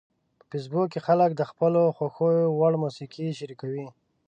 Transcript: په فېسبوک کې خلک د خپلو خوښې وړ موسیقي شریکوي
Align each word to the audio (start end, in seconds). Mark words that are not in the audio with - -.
په 0.39 0.43
فېسبوک 0.51 0.87
کې 0.93 0.99
خلک 1.07 1.29
د 1.35 1.41
خپلو 1.49 1.81
خوښې 1.97 2.35
وړ 2.59 2.73
موسیقي 2.83 3.27
شریکوي 3.39 3.85